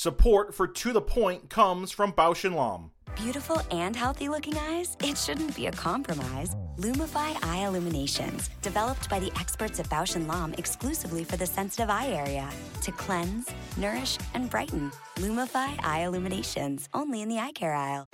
[0.00, 2.92] Support for To The Point comes from Bausch & Lomb.
[3.16, 4.96] Beautiful and healthy looking eyes?
[5.02, 6.54] It shouldn't be a compromise.
[6.76, 11.90] Lumify Eye Illuminations, developed by the experts at Bausch & Lomb exclusively for the sensitive
[11.90, 12.48] eye area.
[12.82, 14.92] To cleanse, nourish, and brighten.
[15.16, 18.06] Lumify Eye Illuminations, only in the eye care aisle.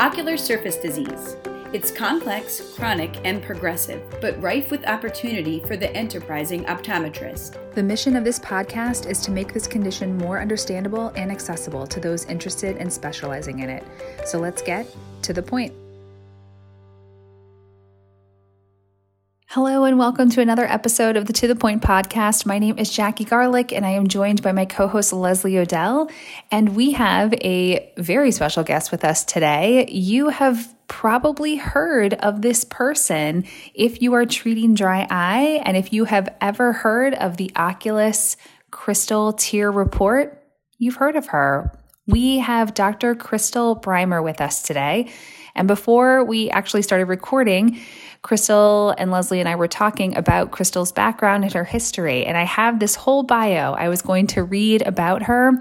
[0.00, 1.36] Ocular surface disease.
[1.72, 7.74] It's complex, chronic, and progressive, but rife with opportunity for the enterprising optometrist.
[7.74, 12.00] The mission of this podcast is to make this condition more understandable and accessible to
[12.00, 13.84] those interested in specializing in it.
[14.26, 14.84] So let's get
[15.22, 15.72] to the point.
[19.54, 22.46] Hello, and welcome to another episode of the To the Point podcast.
[22.46, 26.08] My name is Jackie Garlick, and I am joined by my co host Leslie O'Dell.
[26.52, 29.88] And we have a very special guest with us today.
[29.90, 35.92] You have probably heard of this person if you are treating dry eye, and if
[35.92, 38.36] you have ever heard of the Oculus
[38.70, 40.46] Crystal Tear Report,
[40.78, 41.76] you've heard of her.
[42.06, 43.16] We have Dr.
[43.16, 45.10] Crystal Brimer with us today.
[45.56, 47.80] And before we actually started recording,
[48.22, 52.26] Crystal and Leslie and I were talking about Crystal's background and her history.
[52.26, 55.52] And I have this whole bio I was going to read about her,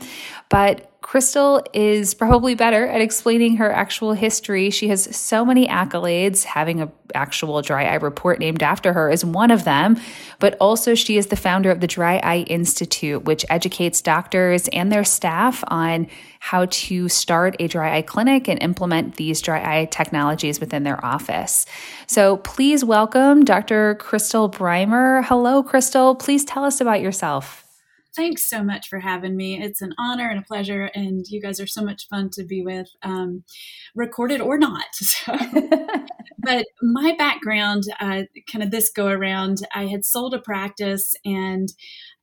[0.50, 4.70] but Crystal is probably better at explaining her actual history.
[4.70, 6.44] She has so many accolades.
[6.44, 10.00] Having an actual dry eye report named after her is one of them,
[10.38, 14.92] but also she is the founder of the Dry Eye Institute, which educates doctors and
[14.92, 16.06] their staff on
[16.42, 21.04] how to start a dry eye clinic and implement these dry eye technologies within their
[21.04, 21.66] office.
[22.06, 23.96] So please welcome Dr.
[23.96, 25.26] Crystal Brimer.
[25.26, 26.14] Hello, Crystal.
[26.14, 27.66] Please tell us about yourself.
[28.20, 29.64] Thanks so much for having me.
[29.64, 32.62] It's an honor and a pleasure, and you guys are so much fun to be
[32.62, 33.46] with, um,
[33.96, 34.88] recorded or not.
[35.02, 35.38] So.
[36.38, 41.70] but my background, uh, kind of this go around, I had sold a practice and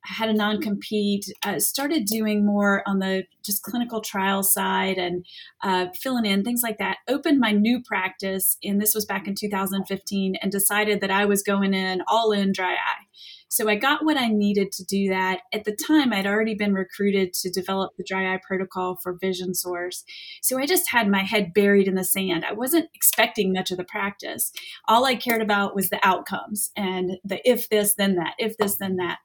[0.05, 5.25] had a non compete, uh, started doing more on the just clinical trial side and
[5.63, 6.99] uh, filling in things like that.
[7.09, 11.43] Opened my new practice, and this was back in 2015, and decided that I was
[11.43, 13.07] going in all in dry eye.
[13.49, 15.41] So I got what I needed to do that.
[15.53, 19.55] At the time, I'd already been recruited to develop the dry eye protocol for Vision
[19.55, 20.05] Source.
[20.43, 22.45] So I just had my head buried in the sand.
[22.45, 24.53] I wasn't expecting much of the practice.
[24.89, 28.77] All I cared about was the outcomes and the if this, then that, if this,
[28.77, 29.19] then that.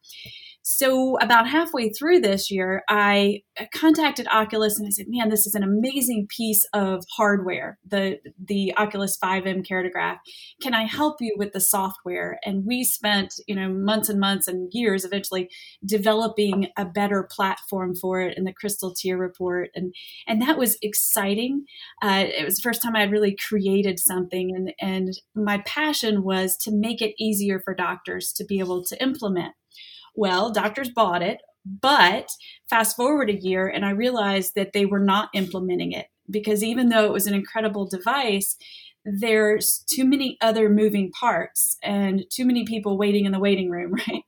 [0.64, 3.42] So, about halfway through this year, I
[3.74, 8.72] contacted Oculus and I said, "Man, this is an amazing piece of hardware, the the
[8.78, 10.18] Oculus 5M keratograph.
[10.62, 14.48] Can I help you with the software?" And we spent, you know, months and months
[14.48, 15.50] and years eventually
[15.84, 19.96] developing a better platform for it in the Crystal Tear report, and
[20.28, 21.66] and that was exciting.
[22.04, 26.24] Uh, it was the first time I had really created something, and and my passion
[26.24, 29.54] was to make it easier for doctors to be able to implement.
[30.16, 32.30] Well, doctors bought it, but
[32.70, 36.90] fast forward a year and I realized that they were not implementing it because even
[36.90, 38.58] though it was an incredible device,
[39.04, 43.94] there's too many other moving parts and too many people waiting in the waiting room,
[44.10, 44.24] right?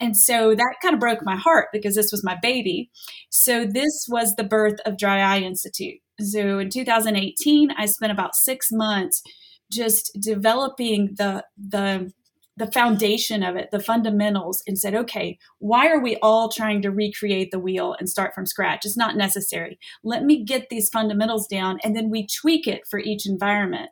[0.00, 2.90] And so that kind of broke my heart because this was my baby.
[3.30, 5.98] So this was the birth of Dry Eye Institute.
[6.20, 9.22] So in 2018, I spent about six months
[9.70, 12.12] just developing the the
[12.60, 16.90] the foundation of it, the fundamentals, and said, okay, why are we all trying to
[16.90, 18.84] recreate the wheel and start from scratch?
[18.84, 19.78] It's not necessary.
[20.04, 23.88] Let me get these fundamentals down and then we tweak it for each environment.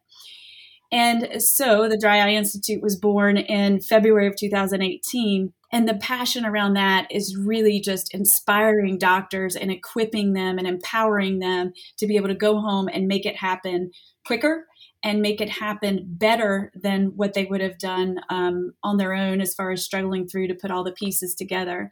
[0.92, 5.52] And so the Dry Eye Institute was born in February of 2018.
[5.72, 11.38] And the passion around that is really just inspiring doctors and equipping them and empowering
[11.38, 13.90] them to be able to go home and make it happen
[14.26, 14.66] quicker
[15.04, 19.40] and make it happen better than what they would have done um, on their own
[19.40, 21.90] as far as struggling through to put all the pieces together.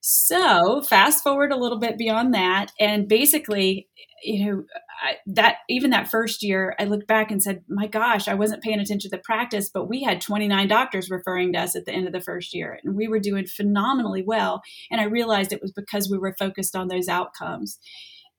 [0.00, 3.88] So, fast forward a little bit beyond that, and basically,
[4.22, 4.64] you know,
[5.02, 8.62] I, that even that first year, I looked back and said, "My gosh, I wasn't
[8.62, 11.92] paying attention to the practice, but we had 29 doctors referring to us at the
[11.92, 14.62] end of the first year, and we were doing phenomenally well."
[14.92, 17.80] And I realized it was because we were focused on those outcomes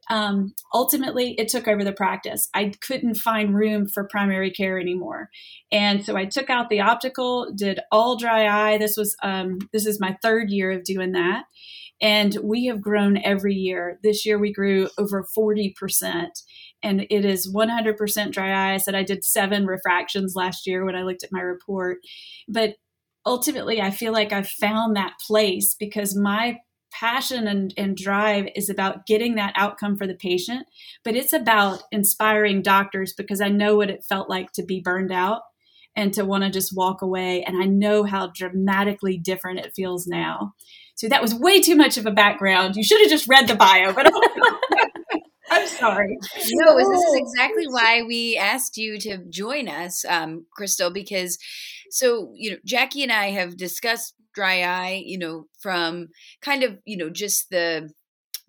[0.09, 2.49] um, ultimately it took over the practice.
[2.53, 5.29] I couldn't find room for primary care anymore,
[5.71, 8.77] and so I took out the optical, did all dry eye.
[8.77, 11.43] This was um, this is my third year of doing that,
[12.01, 13.99] and we have grown every year.
[14.03, 16.39] This year we grew over forty percent,
[16.81, 18.75] and it is one hundred percent dry eye.
[18.75, 21.97] I said I did seven refractions last year when I looked at my report,
[22.47, 22.75] but
[23.25, 26.59] ultimately I feel like I've found that place because my
[26.91, 30.65] passion and, and drive is about getting that outcome for the patient,
[31.03, 35.11] but it's about inspiring doctors because I know what it felt like to be burned
[35.11, 35.41] out
[35.95, 37.43] and to want to just walk away.
[37.43, 40.53] And I know how dramatically different it feels now.
[40.95, 42.75] So that was way too much of a background.
[42.75, 44.11] You should have just read the bio, but
[45.49, 46.17] I'm sorry.
[46.51, 51.37] No, this is exactly why we asked you to join us, um, Crystal, because
[51.89, 56.09] so, you know, Jackie and I have discussed dry eye, you know, from
[56.41, 57.89] kind of, you know, just the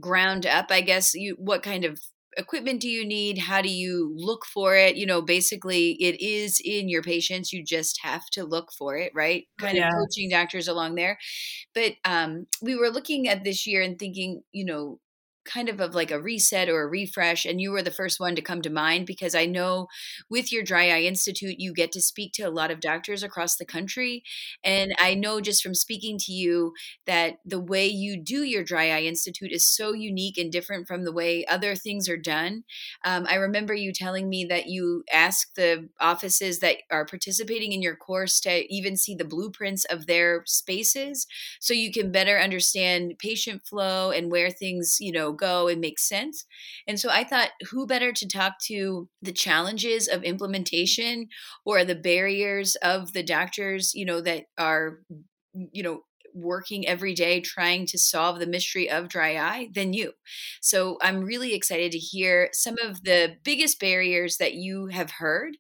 [0.01, 1.99] ground up, I guess, you what kind of
[2.37, 3.39] equipment do you need?
[3.39, 4.97] How do you look for it?
[4.97, 7.53] You know basically it is in your patients.
[7.53, 9.47] You just have to look for it right?
[9.59, 9.89] Kind yeah.
[9.89, 11.19] of coaching doctors along there.
[11.75, 15.01] But um we were looking at this year and thinking you know
[15.49, 18.37] kind of of like a reset or a refresh and you were the first one
[18.37, 19.87] to come to mind because i know
[20.29, 23.57] with your dry eye institute you get to speak to a lot of doctors across
[23.57, 24.23] the country
[24.63, 26.73] and i know just from speaking to you
[27.07, 31.05] that the way you do your dry eye institute is so unique and different from
[31.05, 32.65] the way other things are done.
[33.05, 37.83] Um, i remember you telling me that you ask the offices that are participating in
[37.83, 41.27] your course to even see the blueprints of their spaces
[41.61, 46.09] so you can better understand patient flow and where things you know go and makes
[46.09, 46.45] sense.
[46.87, 51.29] And so I thought, who better to talk to the challenges of implementation
[51.65, 55.01] or the barriers of the doctors, you know, that are,
[55.73, 56.03] you know,
[56.35, 60.13] working every day trying to solve the mystery of dry eye than you.
[60.61, 65.57] So I'm really excited to hear some of the biggest barriers that you have heard.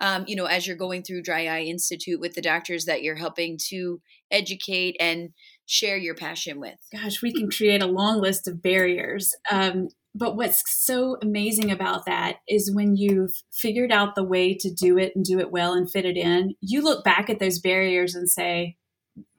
[0.00, 3.16] Um, you know, as you're going through Dry Eye Institute with the doctors that you're
[3.16, 5.30] helping to educate and
[5.68, 6.78] share your passion with?
[6.92, 9.34] Gosh, we can create a long list of barriers.
[9.50, 14.72] Um, but what's so amazing about that is when you've figured out the way to
[14.72, 17.60] do it and do it well and fit it in, you look back at those
[17.60, 18.76] barriers and say,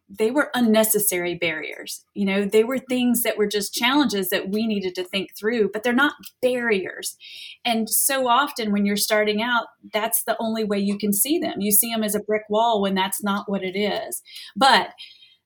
[0.07, 2.03] they were unnecessary barriers.
[2.13, 5.69] You know, they were things that were just challenges that we needed to think through,
[5.71, 7.15] but they're not barriers.
[7.63, 11.55] And so often when you're starting out, that's the only way you can see them.
[11.59, 14.21] You see them as a brick wall when that's not what it is.
[14.55, 14.93] But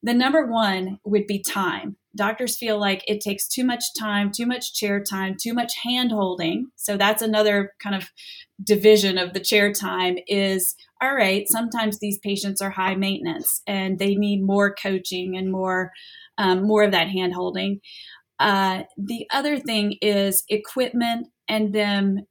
[0.04, 1.96] the number one would be time.
[2.16, 6.12] Doctors feel like it takes too much time, too much chair time, too much hand
[6.12, 6.68] holding.
[6.76, 8.10] So that's another kind of
[8.64, 13.98] division of the chair time is all right, sometimes these patients are high maintenance and
[13.98, 15.92] they need more coaching and more
[16.38, 17.80] um, more of that hand holding.
[18.40, 22.26] Uh, the other thing is equipment and then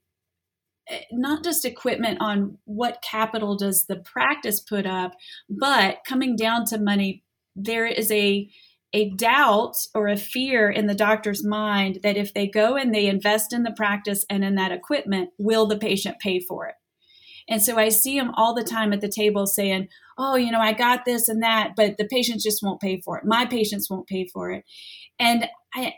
[0.89, 5.13] eh, not just equipment on what capital does the practice put up,
[5.49, 7.23] but coming down to money
[7.55, 8.49] there is a
[8.95, 13.07] a doubt or a fear in the doctor's mind that if they go and they
[13.07, 16.75] invest in the practice and in that equipment, will the patient pay for it?
[17.49, 20.59] And so I see them all the time at the table saying, Oh, you know,
[20.59, 23.25] I got this and that, but the patients just won't pay for it.
[23.25, 24.63] My patients won't pay for it.
[25.19, 25.95] And I,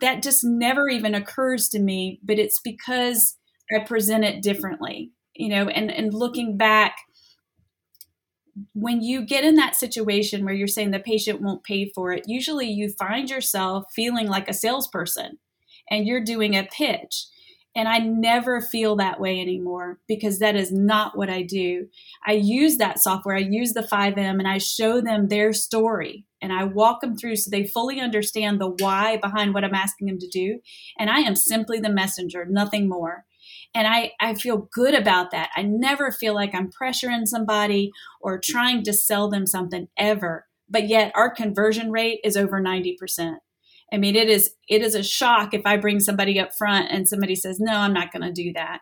[0.00, 3.36] that just never even occurs to me, but it's because
[3.74, 6.96] I present it differently, you know, and, and looking back,
[8.74, 12.24] when you get in that situation where you're saying the patient won't pay for it,
[12.26, 15.38] usually you find yourself feeling like a salesperson
[15.90, 17.26] and you're doing a pitch.
[17.76, 21.86] And I never feel that way anymore because that is not what I do.
[22.26, 26.52] I use that software, I use the 5M, and I show them their story and
[26.52, 30.18] I walk them through so they fully understand the why behind what I'm asking them
[30.18, 30.60] to do.
[30.98, 33.24] And I am simply the messenger, nothing more.
[33.74, 35.50] And I, I feel good about that.
[35.56, 40.46] I never feel like I'm pressuring somebody or trying to sell them something ever.
[40.68, 43.36] But yet our conversion rate is over 90%.
[43.92, 47.08] I mean, it is it is a shock if I bring somebody up front and
[47.08, 48.80] somebody says, "No, I'm not going to do that."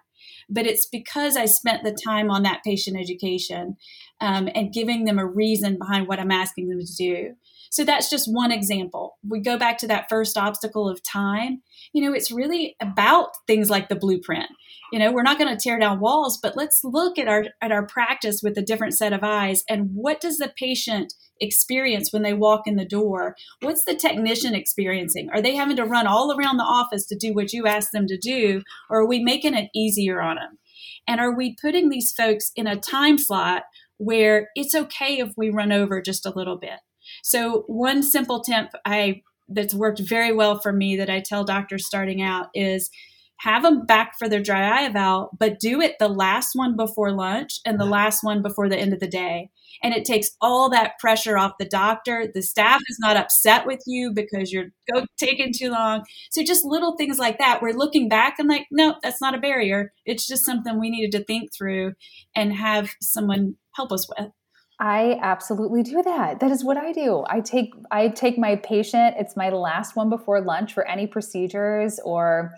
[0.49, 3.77] But it's because I spent the time on that patient education
[4.21, 7.35] um, and giving them a reason behind what I'm asking them to do.
[7.71, 9.17] So that's just one example.
[9.27, 11.63] We go back to that first obstacle of time.
[11.93, 14.49] You know, it's really about things like the blueprint.
[14.93, 17.73] You know, we're not going to tear down walls, but let's look at our at
[17.73, 22.23] our practice with a different set of eyes and what does the patient experience when
[22.23, 23.35] they walk in the door?
[23.61, 25.29] What's the technician experiencing?
[25.33, 28.07] Are they having to run all around the office to do what you ask them
[28.07, 30.59] to do or are we making it easier on them?
[31.07, 33.65] And are we putting these folks in a time slot
[33.99, 36.81] where it's okay if we run over just a little bit?
[37.23, 41.87] So one simple tip I that's worked very well for me that I tell doctors
[41.87, 42.91] starting out is
[43.39, 47.13] have them back for their dry eye eval, but do it the last one before
[47.13, 49.51] lunch and the last one before the end of the day.
[49.83, 52.31] And it takes all that pressure off the doctor.
[52.33, 56.05] The staff is not upset with you because you're go, taking too long.
[56.31, 57.61] So just little things like that.
[57.61, 59.93] We're looking back and like, no, that's not a barrier.
[60.07, 61.93] It's just something we needed to think through
[62.35, 64.31] and have someone help us with.
[64.79, 66.41] I absolutely do that.
[66.41, 67.25] That is what I do.
[67.29, 71.99] I take I take my patient, it's my last one before lunch for any procedures
[72.05, 72.53] or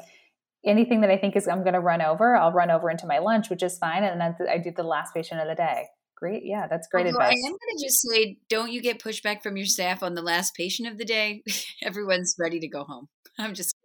[0.64, 3.18] anything that I think is I'm going to run over, I'll run over into my
[3.18, 5.84] lunch, which is fine and then I do the last patient of the day.
[6.16, 6.42] great.
[6.44, 7.36] Yeah, that's great Although advice.
[7.44, 10.22] I am going to just say, don't you get pushback from your staff on the
[10.22, 11.44] last patient of the day?
[11.82, 13.08] Everyone's ready to go home.
[13.38, 13.76] I'm just.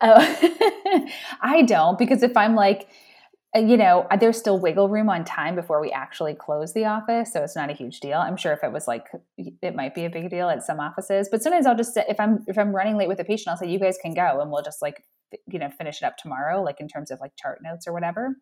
[0.00, 1.08] oh,
[1.40, 2.88] I don't because if I'm like,
[3.54, 7.42] you know, there's still wiggle room on time before we actually close the office, so
[7.42, 8.18] it's not a huge deal.
[8.18, 11.28] I'm sure if it was like, it might be a big deal at some offices,
[11.30, 13.56] but sometimes I'll just say if I'm if I'm running late with a patient, I'll
[13.56, 15.02] say you guys can go, and we'll just like
[15.48, 18.36] you know finish it up tomorrow, like in terms of like chart notes or whatever.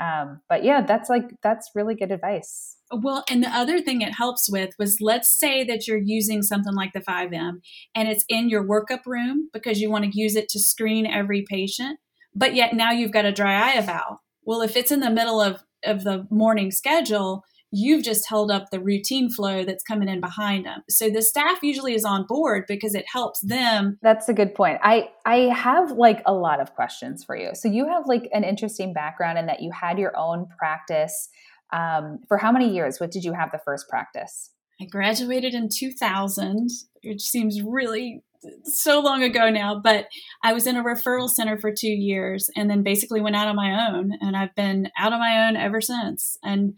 [0.00, 2.78] Um, but yeah, that's like that's really good advice.
[2.90, 6.74] Well, and the other thing it helps with was let's say that you're using something
[6.74, 7.60] like the 5M
[7.94, 11.44] and it's in your workup room because you want to use it to screen every
[11.48, 12.00] patient,
[12.34, 15.40] but yet now you've got a dry eye eval well, if it's in the middle
[15.40, 20.20] of, of the morning schedule, you've just held up the routine flow that's coming in
[20.20, 20.82] behind them.
[20.90, 23.98] So the staff usually is on board because it helps them.
[24.02, 24.78] That's a good point.
[24.82, 27.50] I I have like a lot of questions for you.
[27.54, 31.28] So you have like an interesting background in that you had your own practice.
[31.72, 33.00] Um, for how many years?
[33.00, 34.50] What did you have the first practice?
[34.82, 36.68] I graduated in 2000,
[37.04, 38.24] which seems really
[38.64, 40.08] so long ago now, but
[40.42, 43.54] I was in a referral center for two years and then basically went out on
[43.54, 44.12] my own.
[44.20, 46.36] And I've been out on my own ever since.
[46.42, 46.74] And,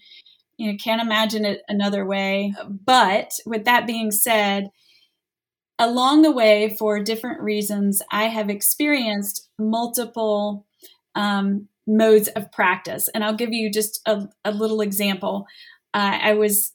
[0.58, 2.54] you know, can't imagine it another way.
[2.68, 4.68] But with that being said,
[5.78, 10.66] along the way, for different reasons, I have experienced multiple
[11.14, 13.08] um, modes of practice.
[13.14, 15.46] And I'll give you just a, a little example.
[15.94, 16.73] Uh, I was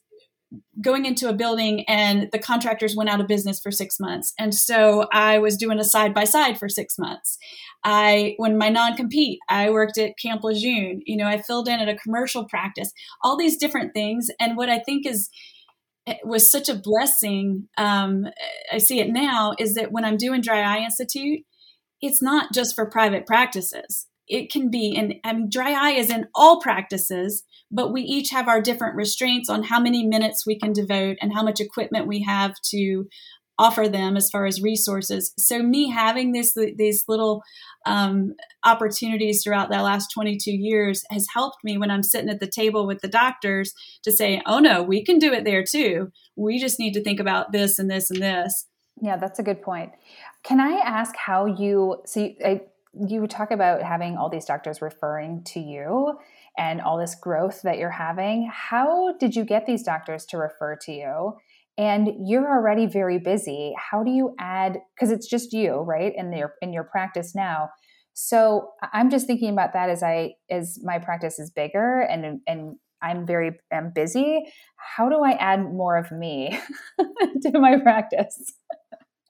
[0.80, 4.32] going into a building and the contractors went out of business for six months.
[4.38, 7.38] And so I was doing a side by side for six months.
[7.84, 11.02] I, when my non compete, I worked at Camp Lejeune.
[11.06, 12.92] You know, I filled in at a commercial practice,
[13.22, 14.28] all these different things.
[14.40, 15.30] And what I think is,
[16.06, 17.68] eh, was such a blessing.
[17.78, 18.26] Um,
[18.72, 21.40] I see it now is that when I'm doing Dry Eye Institute,
[22.00, 24.06] it's not just for private practices.
[24.30, 28.30] It can be, and I mean, dry eye is in all practices, but we each
[28.30, 32.06] have our different restraints on how many minutes we can devote and how much equipment
[32.06, 33.08] we have to
[33.58, 35.34] offer them as far as resources.
[35.36, 37.42] So me having this these little
[37.84, 38.34] um,
[38.64, 42.86] opportunities throughout that last 22 years has helped me when I'm sitting at the table
[42.86, 46.10] with the doctors to say, "Oh no, we can do it there too.
[46.36, 48.66] We just need to think about this and this and this."
[49.02, 49.92] Yeah, that's a good point.
[50.42, 52.38] Can I ask how you see?
[52.40, 52.60] So you
[53.28, 56.18] talk about having all these doctors referring to you
[56.58, 58.50] and all this growth that you're having.
[58.52, 61.32] How did you get these doctors to refer to you?
[61.78, 63.74] And you're already very busy.
[63.78, 66.12] How do you add because it's just you, right?
[66.16, 67.70] In your in your practice now.
[68.12, 72.76] So I'm just thinking about that as I as my practice is bigger and and
[73.02, 74.44] I'm very I'm busy.
[74.76, 76.58] How do I add more of me
[77.42, 78.52] to my practice?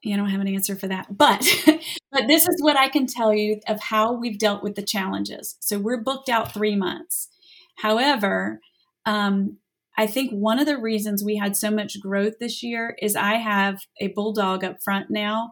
[0.05, 1.47] I don't have an answer for that, but
[2.11, 5.57] but this is what I can tell you of how we've dealt with the challenges.
[5.59, 7.29] So we're booked out three months.
[7.77, 8.61] However,
[9.05, 9.57] um,
[9.97, 13.35] I think one of the reasons we had so much growth this year is I
[13.35, 15.51] have a bulldog up front now,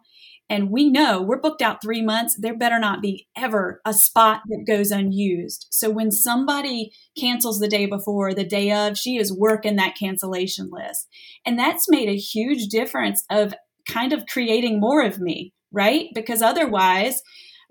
[0.50, 2.36] and we know we're booked out three months.
[2.36, 5.68] There better not be ever a spot that goes unused.
[5.70, 10.70] So when somebody cancels the day before, the day of, she is working that cancellation
[10.72, 11.08] list.
[11.46, 13.54] And that's made a huge difference of
[13.92, 16.08] kind of creating more of me, right?
[16.14, 17.22] Because otherwise,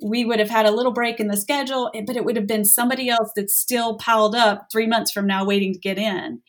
[0.02, 2.46] we would have had a little break in the schedule, eh, but it would have
[2.46, 6.40] been somebody else that's still piled up three months from now waiting to get in.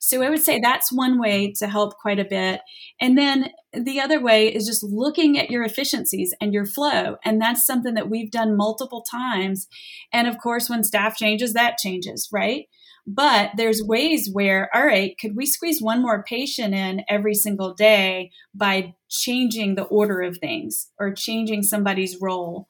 [0.00, 2.60] So I would say that's one way to help quite a bit.
[3.00, 7.16] And then the other way is just looking at your efficiencies and your flow.
[7.24, 9.66] And that's something that we've done multiple times.
[10.12, 12.66] And of course, when staff changes, that changes, right?
[13.06, 17.74] But there's ways where, all right, could we squeeze one more patient in every single
[17.74, 22.68] day by changing the order of things or changing somebody's role?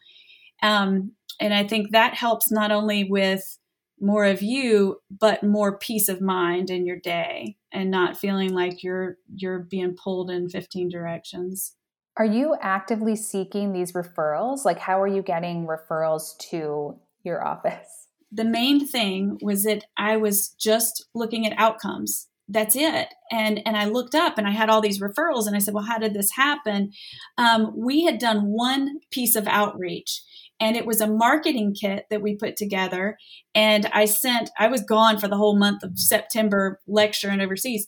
[0.63, 3.59] Um, and I think that helps not only with
[4.01, 8.83] more of you, but more peace of mind in your day and not feeling like
[8.83, 11.75] you're you're being pulled in 15 directions.
[12.17, 14.65] Are you actively seeking these referrals?
[14.65, 18.09] Like how are you getting referrals to your office?
[18.31, 22.28] the main thing was that I was just looking at outcomes.
[22.49, 23.09] That's it.
[23.31, 25.85] And and I looked up and I had all these referrals and I said, well,
[25.85, 26.93] how did this happen?
[27.37, 30.23] Um, we had done one piece of outreach
[30.61, 33.17] and it was a marketing kit that we put together.
[33.55, 34.51] And I sent.
[34.59, 37.85] I was gone for the whole month of September lecturing overseas,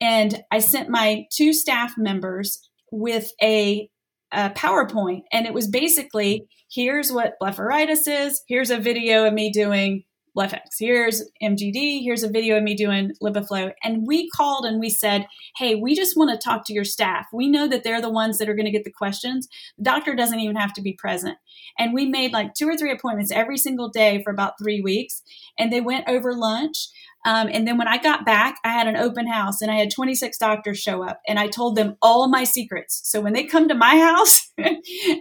[0.00, 3.88] and I sent my two staff members with a
[4.32, 8.42] a PowerPoint, and it was basically here's what blepharitis is.
[8.48, 10.04] Here's a video of me doing
[10.36, 10.60] BlephEx.
[10.78, 12.02] Here's MGD.
[12.02, 13.72] Here's a video of me doing LipiFlow.
[13.82, 15.26] And we called and we said,
[15.56, 17.26] hey, we just want to talk to your staff.
[17.32, 19.48] We know that they're the ones that are going to get the questions.
[19.78, 21.36] The doctor doesn't even have to be present.
[21.78, 25.22] And we made like two or three appointments every single day for about three weeks.
[25.58, 26.88] And they went over lunch.
[27.26, 29.90] Um, and then when I got back, I had an open house and I had
[29.90, 33.00] 26 doctors show up and I told them all my secrets.
[33.04, 34.52] So when they come to my house,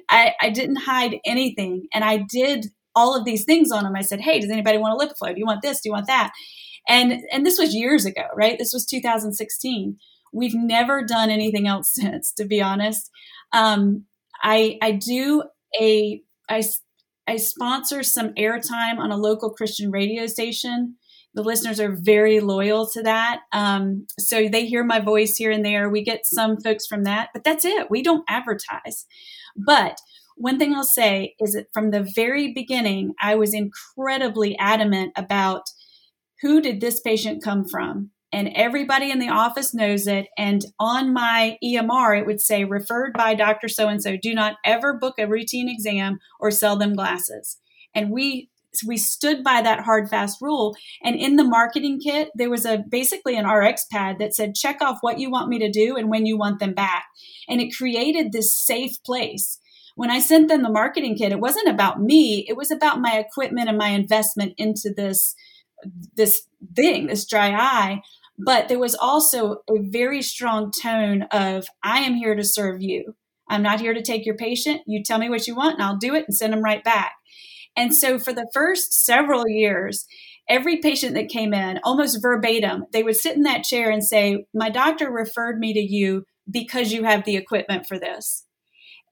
[0.09, 1.87] I, I didn't hide anything.
[1.93, 3.95] And I did all of these things on them.
[3.95, 5.33] I said, Hey, does anybody want a LipiFlow?
[5.33, 5.81] Do you want this?
[5.81, 6.31] Do you want that?
[6.87, 8.57] And, and this was years ago, right?
[8.57, 9.97] This was 2016.
[10.33, 13.09] We've never done anything else since, to be honest.
[13.51, 14.05] Um,
[14.41, 15.43] I, I do
[15.79, 16.63] a, I,
[17.27, 20.97] I sponsor some airtime on a local Christian radio station.
[21.35, 23.41] The listeners are very loyal to that.
[23.53, 25.89] Um, so they hear my voice here and there.
[25.89, 27.89] We get some folks from that, but that's it.
[27.89, 29.07] We don't advertise.
[29.55, 29.97] But
[30.35, 35.63] one thing I'll say is that from the very beginning, I was incredibly adamant about
[36.41, 38.11] who did this patient come from?
[38.31, 40.27] And everybody in the office knows it.
[40.37, 43.67] And on my EMR, it would say referred by Dr.
[43.67, 44.17] So and so.
[44.17, 47.59] Do not ever book a routine exam or sell them glasses.
[47.93, 48.49] And we
[48.87, 52.83] we stood by that hard fast rule and in the marketing kit there was a
[52.89, 56.09] basically an rx pad that said check off what you want me to do and
[56.09, 57.05] when you want them back
[57.47, 59.59] and it created this safe place
[59.95, 62.45] when I sent them the marketing kit, it wasn't about me.
[62.47, 65.35] It was about my equipment and my investment into this,
[66.15, 66.41] this
[66.75, 68.01] thing, this dry eye.
[68.37, 73.15] But there was also a very strong tone of, I am here to serve you.
[73.47, 74.81] I'm not here to take your patient.
[74.87, 77.13] You tell me what you want and I'll do it and send them right back.
[77.75, 80.05] And so for the first several years,
[80.49, 84.45] every patient that came in, almost verbatim, they would sit in that chair and say,
[84.53, 88.45] My doctor referred me to you because you have the equipment for this.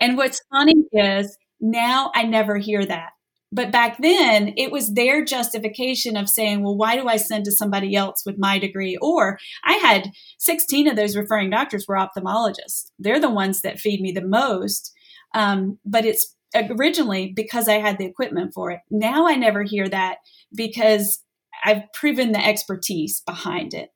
[0.02, 3.12] And what's funny is now I never hear that.
[3.54, 7.52] But back then, it was their justification of saying, well, why do I send to
[7.52, 8.98] somebody else with my degree?
[9.02, 12.92] Or I had 16 of those referring doctors were ophthalmologists.
[12.98, 14.94] They're the ones that feed me the most.
[15.36, 18.80] Um, but it's originally because I had the equipment for it.
[18.90, 20.18] Now I never hear that
[20.56, 21.22] because
[21.64, 23.90] I've proven the expertise behind it.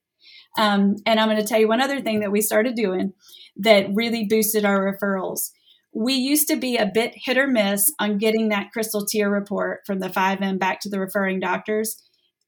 [0.58, 3.14] Um, and I'm going to tell you one other thing that we started doing
[3.58, 5.52] that really boosted our referrals
[5.96, 9.80] we used to be a bit hit or miss on getting that crystal tear report
[9.88, 11.96] from the 5M back to the referring doctors.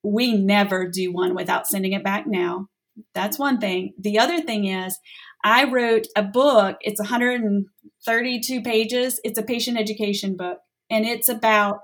[0.04, 2.68] We never do one without sending it back now.
[3.16, 3.94] That's one thing.
[3.98, 5.00] The other thing is,
[5.46, 6.78] I wrote a book.
[6.82, 9.22] It's 132 pages.
[9.24, 10.58] It's a patient education book,
[10.90, 11.82] and it's about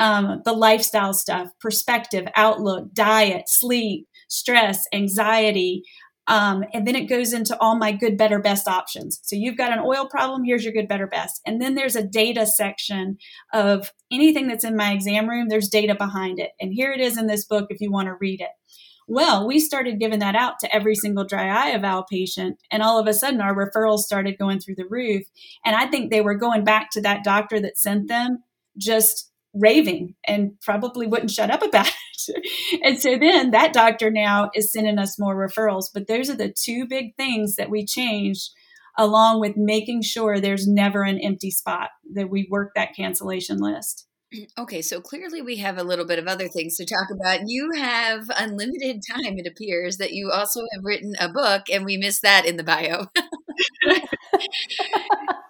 [0.00, 5.82] um, the lifestyle stuff, perspective, outlook, diet, sleep, stress, anxiety,
[6.30, 9.18] um, and then it goes into all my good, better, best options.
[9.24, 11.40] So you've got an oil problem, here's your good, better, best.
[11.44, 13.18] And then there's a data section
[13.52, 16.52] of anything that's in my exam room, there's data behind it.
[16.60, 18.50] And here it is in this book if you want to read it.
[19.08, 23.00] Well, we started giving that out to every single dry eye eval patient, and all
[23.00, 25.24] of a sudden our referrals started going through the roof.
[25.64, 28.44] And I think they were going back to that doctor that sent them
[28.78, 32.80] just raving and probably wouldn't shut up about it.
[32.84, 35.86] and so then that doctor now is sending us more referrals.
[35.92, 38.50] But those are the two big things that we changed
[38.98, 44.06] along with making sure there's never an empty spot that we work that cancellation list.
[44.34, 47.40] Mm, okay, so clearly we have a little bit of other things to talk about.
[47.46, 51.96] You have unlimited time, it appears, that you also have written a book, and we
[51.96, 53.06] missed that in the bio.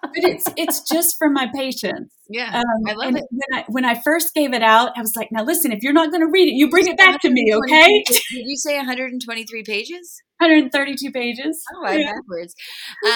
[0.13, 2.13] but it's it's just for my patients.
[2.29, 3.23] Yeah, um, I love it.
[3.29, 5.93] When I, when I first gave it out, I was like, "Now listen, if you're
[5.93, 8.77] not going to read it, you bring it back to me, okay?" Did you say
[8.77, 10.21] 123 pages?
[10.37, 11.63] 132 pages.
[11.75, 12.11] Oh, I yeah.
[12.13, 12.55] backwards.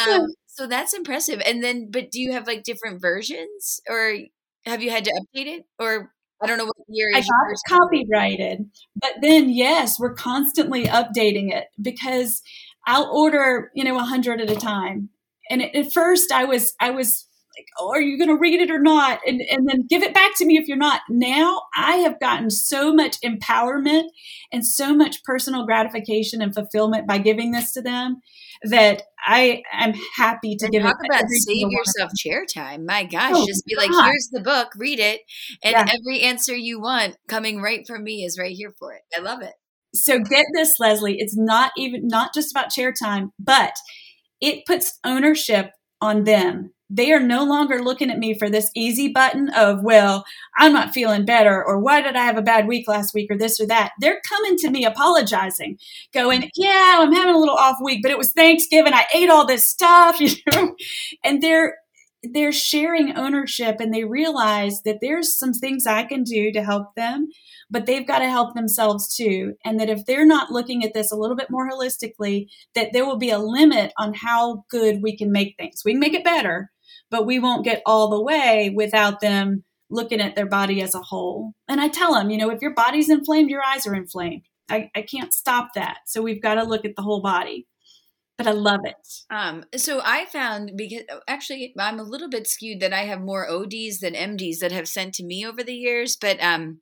[0.09, 1.41] Um, so that's impressive.
[1.45, 4.17] And then, but do you have like different versions, or
[4.65, 7.59] have you had to update it, or I don't know what year I got it
[7.67, 12.41] copyrighted, but then yes, we're constantly updating it because
[12.85, 15.09] I'll order, you know, a hundred at a time,
[15.49, 17.27] and at first I was I was
[17.57, 19.19] like, oh, are you going to read it or not?
[19.25, 21.01] And, and then give it back to me if you're not.
[21.09, 24.07] Now I have gotten so much empowerment
[24.51, 28.17] and so much personal gratification and fulfillment by giving this to them
[28.63, 31.09] that I am happy to and give talk it.
[31.09, 32.85] about save yourself chair time.
[32.85, 33.89] My gosh, oh, just be God.
[33.89, 35.21] like, here's the book, read it,
[35.63, 35.85] and yeah.
[35.93, 39.01] every answer you want coming right from me is right here for it.
[39.15, 39.53] I love it.
[39.93, 41.17] So get this, Leslie.
[41.19, 43.73] It's not even not just about chair time, but
[44.41, 45.71] it puts ownership
[46.01, 46.71] on them.
[46.89, 50.23] They are no longer looking at me for this easy button of, well,
[50.55, 53.37] I'm not feeling better, or why did I have a bad week last week, or
[53.37, 53.93] this or that.
[53.99, 55.79] They're coming to me apologizing,
[56.13, 58.93] going, yeah, I'm having a little off week, but it was Thanksgiving.
[58.93, 60.75] I ate all this stuff, you know,
[61.23, 61.75] and they're
[62.33, 66.95] they're sharing ownership and they realize that there's some things I can do to help
[66.95, 67.29] them,
[67.69, 69.55] but they've got to help themselves too.
[69.63, 73.05] And that if they're not looking at this a little bit more holistically, that there
[73.05, 75.81] will be a limit on how good we can make things.
[75.83, 76.71] We can make it better,
[77.09, 81.01] but we won't get all the way without them looking at their body as a
[81.01, 81.53] whole.
[81.67, 84.43] And I tell them, you know, if your body's inflamed, your eyes are inflamed.
[84.69, 85.99] I, I can't stop that.
[86.07, 87.67] So we've got to look at the whole body
[88.37, 88.95] but I love it.
[89.29, 93.47] Um, so I found because actually I'm a little bit skewed that I have more
[93.49, 96.81] ODs than MDs that have sent to me over the years, but um,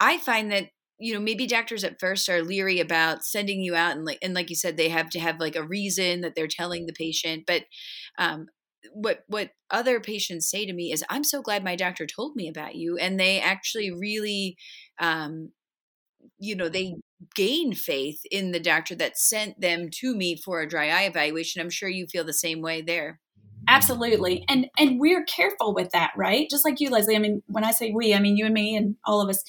[0.00, 3.96] I find that you know maybe doctors at first are leery about sending you out
[3.96, 6.48] and like and like you said they have to have like a reason that they're
[6.48, 7.64] telling the patient, but
[8.18, 8.46] um,
[8.92, 12.48] what what other patients say to me is I'm so glad my doctor told me
[12.48, 14.56] about you, and they actually really
[14.98, 15.50] um,
[16.38, 16.94] you know they
[17.34, 21.60] gain faith in the doctor that sent them to me for a dry eye evaluation
[21.60, 23.20] i'm sure you feel the same way there.
[23.68, 24.44] Absolutely.
[24.48, 26.48] And and we're careful with that right?
[26.50, 28.76] Just like you leslie i mean when i say we i mean you and me
[28.76, 29.42] and all of us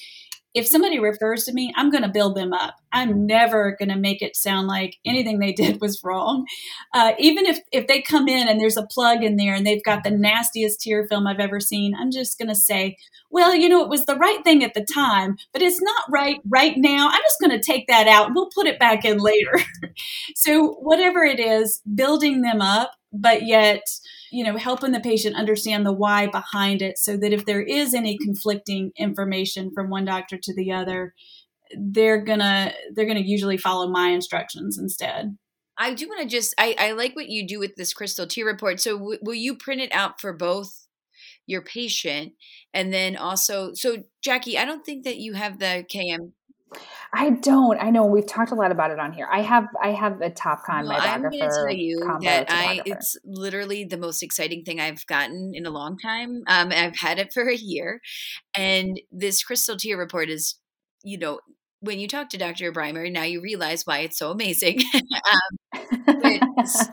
[0.54, 2.76] if somebody refers to me, I'm going to build them up.
[2.92, 6.46] I'm never going to make it sound like anything they did was wrong.
[6.92, 9.82] Uh, even if, if they come in and there's a plug in there and they've
[9.82, 12.96] got the nastiest tear film I've ever seen, I'm just going to say,
[13.30, 16.40] well, you know, it was the right thing at the time, but it's not right
[16.48, 17.08] right now.
[17.10, 18.30] I'm just going to take that out.
[18.32, 19.58] We'll put it back in later.
[20.36, 23.82] so, whatever it is, building them up, but yet,
[24.30, 27.94] you know helping the patient understand the why behind it so that if there is
[27.94, 31.14] any conflicting information from one doctor to the other
[31.76, 35.36] they're gonna they're gonna usually follow my instructions instead.
[35.76, 38.46] I do want to just I, I like what you do with this crystal tear
[38.46, 38.80] report.
[38.80, 40.86] So w- will you print it out for both
[41.46, 42.32] your patient
[42.72, 46.32] and then also so jackie i don't think that you have the km
[47.12, 47.78] I don't.
[47.80, 49.28] I know we've talked a lot about it on here.
[49.30, 53.16] I have I have a TopCon well, I'm going to tell you that I it's
[53.24, 56.42] literally the most exciting thing I've gotten in a long time.
[56.48, 58.00] Um, I've had it for a year,
[58.56, 60.58] and this crystal tear report is,
[61.04, 61.38] you know,
[61.84, 62.72] when you talk to Dr.
[62.72, 64.80] Brimer, now you realize why it's so amazing.
[64.94, 66.40] um, but,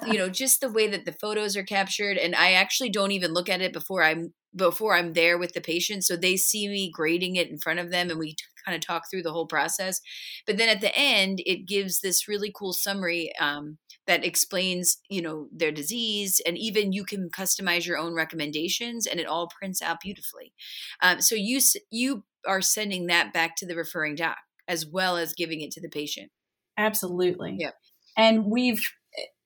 [0.05, 3.33] you know, just the way that the photos are captured, and I actually don't even
[3.33, 6.91] look at it before I'm before I'm there with the patient, so they see me
[6.93, 10.01] grading it in front of them, and we kind of talk through the whole process.
[10.45, 15.21] But then at the end, it gives this really cool summary um, that explains, you
[15.21, 19.81] know, their disease, and even you can customize your own recommendations, and it all prints
[19.81, 20.53] out beautifully.
[21.01, 25.33] Um, so you you are sending that back to the referring doc as well as
[25.33, 26.31] giving it to the patient.
[26.77, 27.57] Absolutely.
[27.59, 27.71] Yeah.
[28.17, 28.81] And we've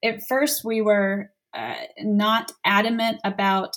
[0.03, 3.75] at first we were uh, not adamant about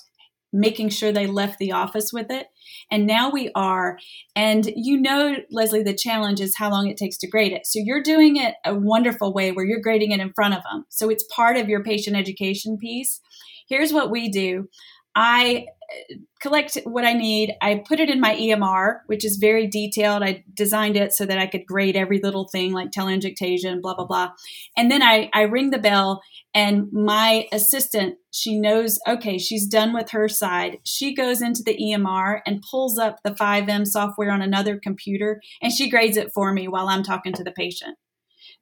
[0.52, 2.46] making sure they left the office with it.
[2.90, 3.98] And now we are.
[4.34, 7.66] And you know, Leslie, the challenge is how long it takes to grade it.
[7.66, 10.84] So you're doing it a wonderful way where you're grading it in front of them.
[10.88, 13.20] So it's part of your patient education piece.
[13.68, 14.68] Here's what we do
[15.14, 15.66] I
[16.40, 17.54] collect what I need.
[17.60, 20.22] I put it in my EMR, which is very detailed.
[20.22, 24.06] I designed it so that I could grade every little thing like telangiectasia, blah, blah,
[24.06, 24.32] blah.
[24.76, 26.22] And then I, I ring the bell
[26.54, 30.78] and my assistant, she knows, okay, she's done with her side.
[30.84, 35.72] She goes into the EMR and pulls up the 5M software on another computer and
[35.72, 37.96] she grades it for me while I'm talking to the patient.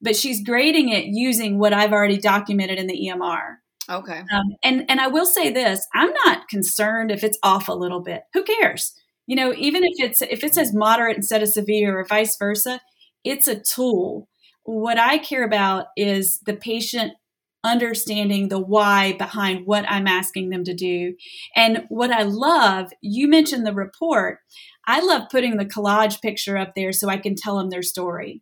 [0.00, 3.56] But she's grading it using what I've already documented in the EMR.
[3.88, 4.18] Okay.
[4.32, 8.00] Um, and and I will say this: I'm not concerned if it's off a little
[8.00, 8.24] bit.
[8.34, 8.92] Who cares?
[9.26, 12.80] You know, even if it's if it says moderate instead of severe or vice versa,
[13.24, 14.28] it's a tool.
[14.64, 17.12] What I care about is the patient
[17.64, 21.14] understanding the why behind what I'm asking them to do.
[21.54, 24.38] And what I love, you mentioned the report.
[24.86, 28.40] I love putting the collage picture up there so I can tell them their story.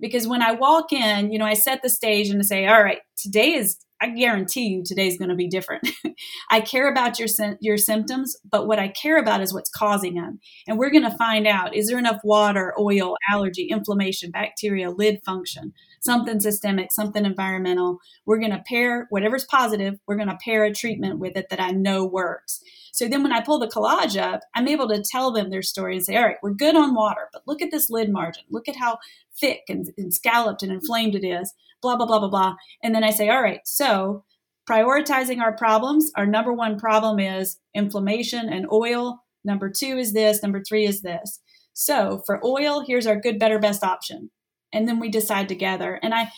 [0.00, 2.82] Because when I walk in, you know, I set the stage and I say, all
[2.82, 5.88] right, today is I guarantee you today's going to be different.
[6.50, 7.28] I care about your
[7.60, 10.40] your symptoms, but what I care about is what's causing them.
[10.66, 15.20] And we're going to find out is there enough water, oil, allergy, inflammation, bacteria, lid
[15.24, 17.98] function, something systemic, something environmental.
[18.26, 21.60] We're going to pair whatever's positive, we're going to pair a treatment with it that
[21.60, 22.60] I know works.
[22.92, 25.96] So then when I pull the collage up, I'm able to tell them their story
[25.96, 28.44] and say, all right, we're good on water, but look at this lid margin.
[28.50, 28.98] Look at how
[29.38, 32.54] thick and, and scalloped and inflamed it is blah, blah, blah, blah, blah.
[32.82, 34.24] And then I say, all right, so
[34.68, 39.20] prioritizing our problems, our number one problem is inflammation and oil.
[39.44, 40.42] Number two is this.
[40.42, 41.40] Number three is this.
[41.72, 44.30] So for oil, here's our good, better, best option.
[44.72, 46.00] And then we decide together.
[46.02, 46.32] And I,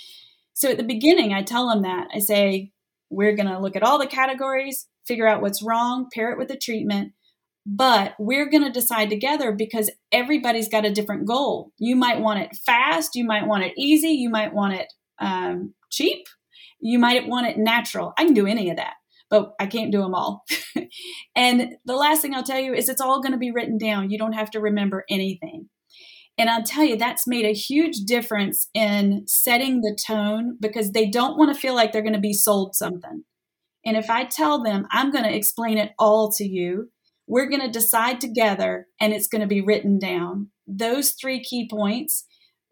[0.52, 2.72] so at the beginning, I tell them that I say,
[3.10, 6.48] we're going to look at all the categories, figure out what's wrong, pair it with
[6.48, 7.12] the treatment,
[7.64, 11.72] but we're going to decide together because everybody's got a different goal.
[11.78, 15.74] You might want it fast, you might want it easy, you might want it um,
[15.90, 16.26] cheap.
[16.80, 18.12] You might want it natural.
[18.18, 18.94] I can do any of that.
[19.30, 20.44] but I can't do them all.
[21.36, 24.10] and the last thing I'll tell you is it's all going to be written down.
[24.10, 25.68] You don't have to remember anything.
[26.38, 31.10] And I'll tell you, that's made a huge difference in setting the tone because they
[31.10, 33.24] don't want to feel like they're going to be sold something.
[33.84, 36.90] And if I tell them, I'm going to explain it all to you,
[37.26, 40.50] we're going to decide together and it's going to be written down.
[40.66, 42.24] Those three key points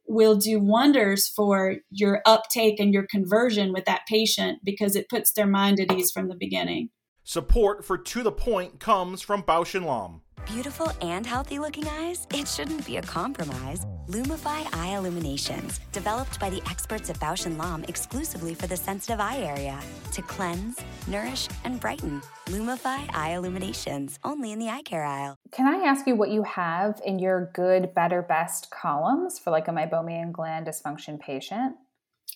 [0.09, 5.33] will do wonders for your uptake and your conversion with that patient because it puts
[5.33, 6.91] their mind at ease from the beginning.
[7.29, 10.21] Support for To the Point comes from Bausch & Lomb.
[10.47, 12.25] Beautiful and healthy looking eyes?
[12.33, 13.85] It shouldn't be a compromise.
[14.07, 19.19] Lumify Eye Illuminations, developed by the experts at Bausch & Lomb exclusively for the sensitive
[19.19, 19.81] eye area.
[20.13, 22.23] To cleanse, nourish, and brighten.
[22.47, 25.37] Lumify Eye Illuminations, only in the eye care aisle.
[25.51, 29.67] Can I ask you what you have in your good, better, best columns for like
[29.67, 31.75] a meibomian gland dysfunction patient?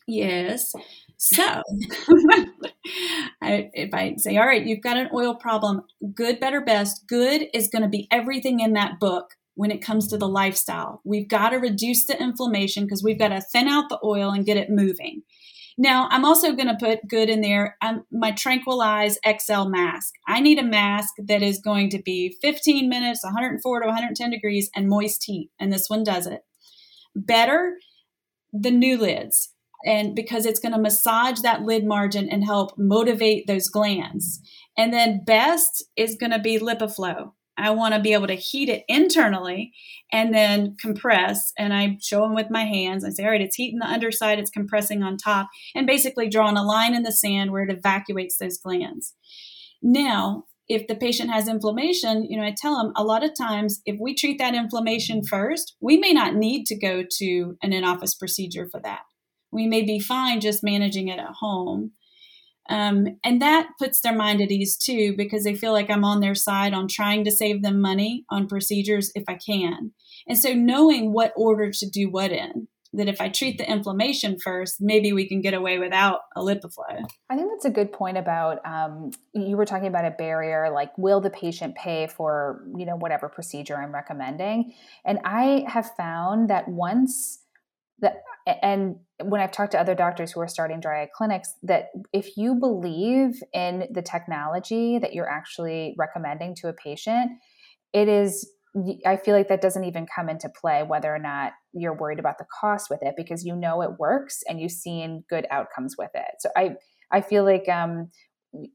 [0.07, 0.73] Yes.
[1.17, 1.45] So,
[3.43, 5.83] I, if I say, all right, you've got an oil problem,
[6.15, 10.09] good, better, best, good is going to be everything in that book when it comes
[10.09, 11.03] to the lifestyle.
[11.05, 14.47] We've got to reduce the inflammation because we've got to thin out the oil and
[14.47, 15.23] get it moving.
[15.77, 17.77] Now, I'm also going to put good in there.
[17.83, 20.15] Um, my TranquilEyes XL mask.
[20.27, 24.71] I need a mask that is going to be 15 minutes, 104 to 110 degrees,
[24.75, 25.51] and moist heat.
[25.59, 26.43] And this one does it.
[27.15, 27.77] Better,
[28.53, 29.49] the NuLids
[29.85, 34.41] and because it's going to massage that lid margin and help motivate those glands.
[34.77, 37.33] And then best is going to be LipiFlow.
[37.57, 39.73] I want to be able to heat it internally
[40.11, 41.53] and then compress.
[41.59, 43.05] And I show them with my hands.
[43.05, 46.57] I say, all right, it's heating the underside, it's compressing on top, and basically drawing
[46.57, 49.15] a line in the sand where it evacuates those glands.
[49.83, 53.83] Now, if the patient has inflammation, you know, I tell them a lot of times
[53.85, 57.85] if we treat that inflammation first, we may not need to go to an in
[57.85, 59.01] office procedure for that
[59.53, 61.93] we may be fine just managing it at home.
[62.69, 66.21] Um, and that puts their mind at ease too, because they feel like I'm on
[66.21, 69.93] their side on trying to save them money on procedures if I can.
[70.29, 74.39] And so knowing what order to do what in, that if I treat the inflammation
[74.39, 77.05] first, maybe we can get away without a LipiFlow.
[77.29, 80.97] I think that's a good point about um, you were talking about a barrier, like
[80.99, 84.75] will the patient pay for you know whatever procedure I'm recommending?
[85.05, 87.40] And I have found that once
[88.01, 88.23] that
[88.63, 92.37] and when I've talked to other doctors who are starting dry eye clinics, that if
[92.37, 97.33] you believe in the technology that you're actually recommending to a patient,
[97.93, 98.51] it is,
[99.05, 102.39] I feel like that doesn't even come into play whether or not you're worried about
[102.39, 106.11] the cost with it because you know it works and you've seen good outcomes with
[106.15, 106.37] it.
[106.39, 106.77] So I,
[107.13, 108.11] I feel like um,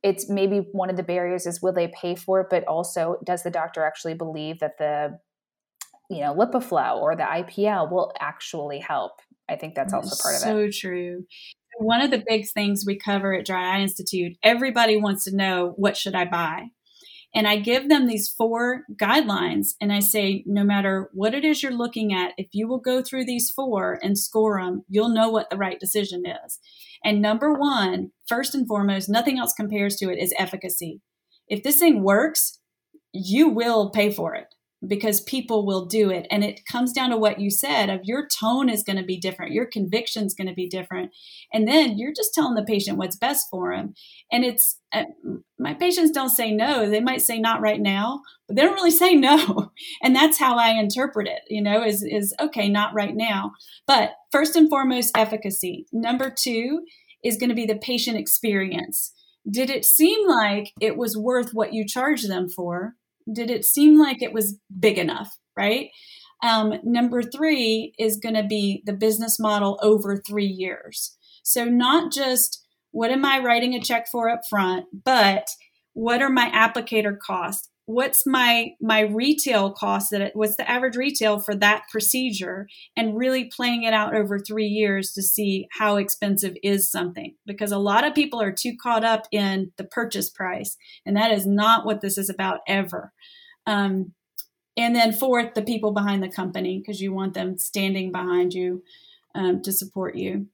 [0.03, 3.43] it's maybe one of the barriers is will they pay for it, but also does
[3.43, 5.17] the doctor actually believe that the
[6.09, 10.41] you know LipiFlow or the IPL will actually help I think that's also part of
[10.41, 10.73] so it.
[10.73, 11.25] So true.
[11.77, 15.73] One of the big things we cover at Dry Eye Institute, everybody wants to know
[15.75, 16.67] what should I buy?
[17.33, 21.61] And I give them these four guidelines and I say, no matter what it is
[21.61, 25.29] you're looking at, if you will go through these four and score them, you'll know
[25.29, 26.59] what the right decision is.
[27.03, 31.01] And number one, first and foremost, nothing else compares to it is efficacy.
[31.49, 32.59] If this thing works,
[33.11, 34.54] you will pay for it
[34.87, 36.27] because people will do it.
[36.29, 39.17] And it comes down to what you said of your tone is going to be
[39.17, 41.11] different your conviction is going to be different.
[41.53, 43.93] And then you're just telling the patient what's best for them
[44.31, 45.03] and it's uh,
[45.59, 46.89] my patients don't say no.
[46.89, 49.71] They might say not right now but they don't really say no.
[50.01, 53.51] And that's how i interpret it you know is is okay not right now.
[53.87, 55.85] But first and foremost efficacy.
[55.91, 56.81] Number 2
[57.23, 59.11] is going to be the patient experience.
[59.49, 62.95] Did it seem like it was worth what you charged them for
[63.31, 65.89] did it seem like it was big enough, right?
[66.43, 71.17] Um, number three is going to be the business model over three years.
[71.43, 75.47] So, not just what am I writing a check for up front, but
[75.93, 77.69] what are my applicator costs?
[77.85, 82.67] What's my my retail cost that it, what's the average retail for that procedure?
[82.97, 87.35] And really playing it out over 3 years to see how expensive is something.
[87.45, 91.31] Because a lot of people are too caught up in the purchase price and that
[91.31, 93.13] is not what this is about ever.
[93.67, 94.13] Um,
[94.77, 98.83] and then fourth the people behind the company because you want them standing behind you
[99.33, 100.47] um, to support you.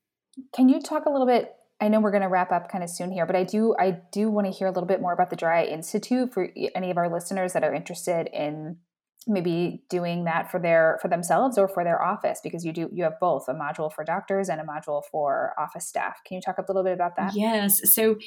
[0.53, 2.89] Can you talk a little bit I know we're going to wrap up kind of
[2.89, 5.31] soon here, but I do I do want to hear a little bit more about
[5.31, 8.77] the Dry Institute for any of our listeners that are interested in
[9.27, 13.03] maybe doing that for their for themselves or for their office because you do you
[13.03, 16.19] have both a module for doctors and a module for office staff.
[16.25, 17.33] Can you talk a little bit about that?
[17.35, 17.79] Yes.
[17.93, 18.17] So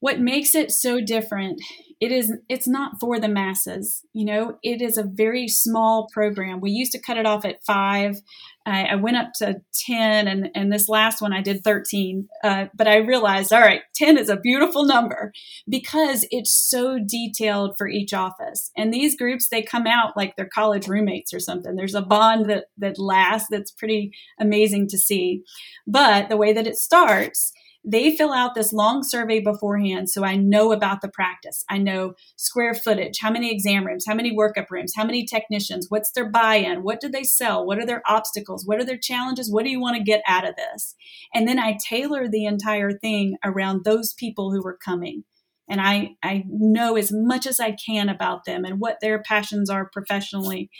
[0.00, 1.60] what makes it so different
[1.98, 6.60] it is it's not for the masses you know it is a very small program
[6.60, 8.20] we used to cut it off at five
[8.66, 12.28] I, I went up to 10 and, and this last one I did 13.
[12.42, 15.32] Uh, but I realized, all right, 10 is a beautiful number
[15.68, 18.70] because it's so detailed for each office.
[18.76, 21.76] And these groups, they come out like they're college roommates or something.
[21.76, 25.42] There's a bond that, that lasts that's pretty amazing to see.
[25.86, 27.52] But the way that it starts
[27.84, 31.64] they fill out this long survey beforehand so I know about the practice.
[31.68, 35.86] I know square footage, how many exam rooms, how many workup rooms, how many technicians,
[35.90, 38.98] what's their buy in, what do they sell, what are their obstacles, what are their
[38.98, 40.94] challenges, what do you want to get out of this?
[41.34, 45.24] And then I tailor the entire thing around those people who are coming.
[45.68, 49.68] And I, I know as much as I can about them and what their passions
[49.68, 50.70] are professionally.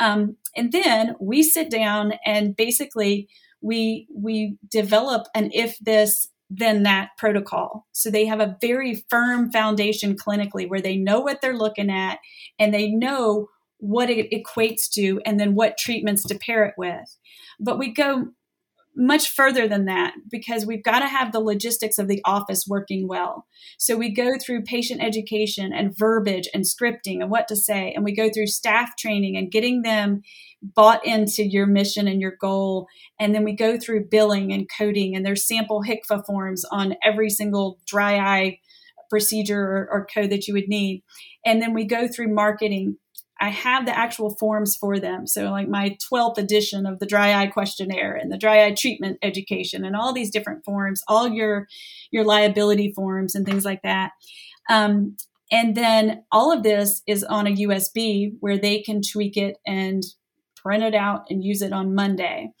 [0.00, 3.28] Um, and then we sit down and basically
[3.60, 7.86] we we develop an if this than that protocol.
[7.92, 12.18] So they have a very firm foundation clinically where they know what they're looking at
[12.58, 17.16] and they know what it equates to and then what treatments to pair it with.
[17.60, 18.28] But we go
[18.96, 23.08] much further than that because we've got to have the logistics of the office working
[23.08, 23.46] well.
[23.78, 28.04] So we go through patient education and verbiage and scripting and what to say, and
[28.04, 30.22] we go through staff training and getting them
[30.62, 32.86] bought into your mission and your goal.
[33.20, 37.30] And then we go through billing and coding, and there's sample HCFA forms on every
[37.30, 38.58] single dry eye
[39.10, 41.02] procedure or, or code that you would need.
[41.44, 42.96] And then we go through marketing
[43.40, 45.26] I have the actual forms for them.
[45.26, 49.18] So, like my 12th edition of the dry eye questionnaire and the dry eye treatment
[49.22, 51.66] education, and all these different forms, all your
[52.10, 54.12] your liability forms and things like that.
[54.70, 55.16] Um,
[55.50, 60.02] and then all of this is on a USB where they can tweak it and
[60.56, 62.52] print it out and use it on Monday.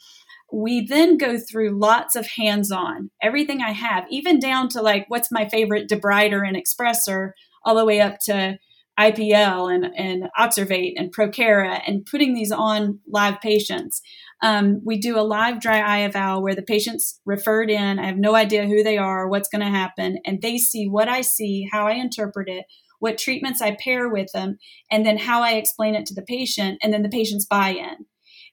[0.52, 5.06] We then go through lots of hands on, everything I have, even down to like
[5.08, 7.30] what's my favorite debrider and expressor,
[7.64, 8.58] all the way up to
[8.98, 14.02] IPL and, and Oxervate and Prokera and putting these on live patients.
[14.42, 17.98] Um, we do a live dry eye eval where the patient's referred in.
[17.98, 21.08] I have no idea who they are, what's going to happen, and they see what
[21.08, 22.66] I see, how I interpret it,
[22.98, 24.58] what treatments I pair with them,
[24.90, 28.06] and then how I explain it to the patient, and then the patient's buy in.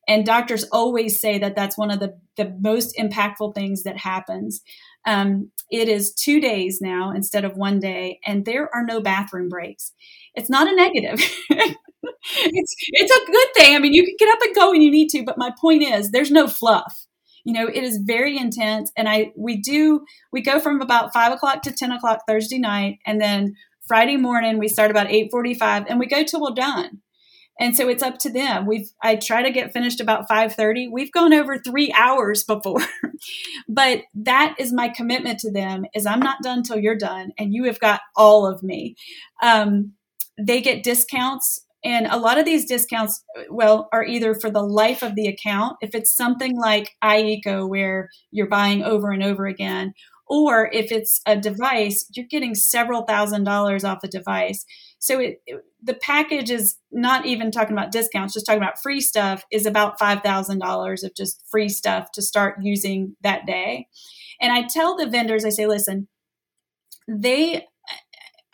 [0.08, 4.62] And doctors always say that that's one of the, the most impactful things that happens.
[5.06, 9.50] Um, it is two days now instead of one day, and there are no bathroom
[9.50, 9.94] breaks.
[10.36, 11.20] It's not a negative.
[11.50, 13.76] it's it's a good thing.
[13.76, 15.84] I mean, you can get up and go when you need to, but my point
[15.84, 17.06] is, there's no fluff.
[17.44, 21.32] You know, it is very intense, and I we do we go from about five
[21.32, 23.56] o'clock to ten o'clock Thursday night, and then
[23.88, 27.02] Friday morning we start about eight forty five, and we go till we're done
[27.62, 28.66] and so it's up to them.
[28.66, 32.82] We've i try to get finished about 5.30 we've gone over three hours before.
[33.70, 37.54] But that is my commitment to them is i'm not done till you're done and
[37.54, 38.96] you have got all of me.
[39.42, 39.94] Um,
[40.40, 45.04] they get discounts and a lot of these discounts well are either for the life
[45.04, 49.46] of the account if it's something like Eye Eco where you're buying over and over
[49.46, 49.94] again
[50.28, 54.66] or if it's a device you're getting several thousand dollars off the device.
[54.98, 55.42] So it,
[55.82, 60.00] the package is not even talking about discounts, just talking about free stuff is about
[60.00, 63.88] $5,000 of just free stuff to start using that day.
[64.40, 66.08] And I tell the vendors, I say, listen,
[67.08, 67.66] they,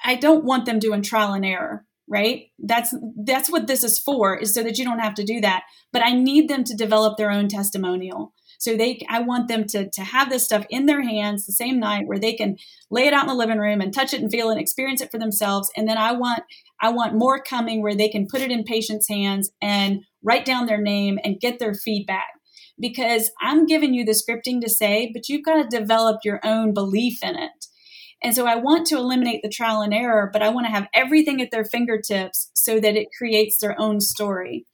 [0.04, 4.38] I don't want them doing trial and error right that's that's what this is for
[4.38, 7.18] is so that you don't have to do that but i need them to develop
[7.18, 11.02] their own testimonial so they, I want them to to have this stuff in their
[11.02, 12.58] hands the same night where they can
[12.90, 15.12] lay it out in the living room and touch it and feel and experience it
[15.12, 15.70] for themselves.
[15.78, 16.44] And then I want
[16.82, 20.66] I want more coming where they can put it in patients' hands and write down
[20.66, 22.28] their name and get their feedback.
[22.80, 26.74] Because I'm giving you the scripting to say, but you've got to develop your own
[26.74, 27.66] belief in it.
[28.24, 30.88] And so I want to eliminate the trial and error, but I want to have
[30.94, 34.66] everything at their fingertips so that it creates their own story.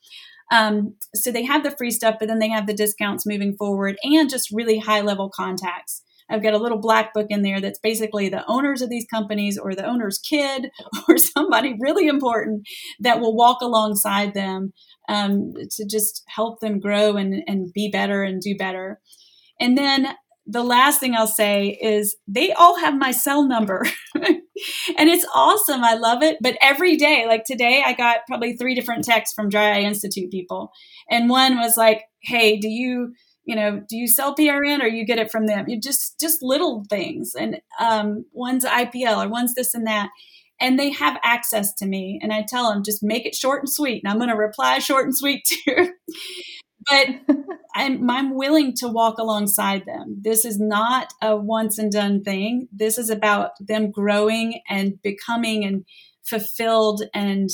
[0.52, 3.98] Um, so they have the free stuff, but then they have the discounts moving forward
[4.04, 6.03] and just really high level contacts.
[6.30, 9.58] I've got a little black book in there that's basically the owners of these companies
[9.58, 10.70] or the owner's kid
[11.08, 12.68] or somebody really important
[13.00, 14.74] that will walk alongside them
[15.10, 19.00] um, to just help them grow and, and be better and do better.
[19.60, 23.86] And then the last thing I'll say is they all have my cell number.
[24.16, 25.84] and it's awesome.
[25.84, 26.38] I love it.
[26.42, 30.32] But every day, like today, I got probably three different texts from Dry Eye Institute
[30.32, 30.72] people.
[31.10, 33.14] And one was like, hey, do you,
[33.46, 35.66] you know, do you sell PRN or you get it from them?
[35.68, 37.34] You just, just little things.
[37.38, 40.10] And um, one's IPL or one's this and that.
[40.62, 42.20] And they have access to me.
[42.22, 44.02] And I tell them, just make it short and sweet.
[44.04, 45.94] And I'm going to reply short and sweet too
[46.90, 47.08] but
[47.76, 50.18] I'm, I'm willing to walk alongside them.
[50.22, 52.68] This is not a once and done thing.
[52.72, 55.86] This is about them growing and becoming and
[56.24, 57.50] fulfilled and